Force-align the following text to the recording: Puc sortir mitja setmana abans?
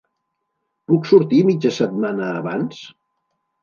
Puc 0.93 1.05
sortir 1.11 1.43
mitja 1.51 1.75
setmana 1.79 2.35
abans? 2.43 2.85